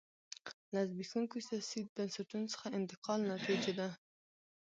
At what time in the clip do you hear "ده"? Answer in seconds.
3.79-3.89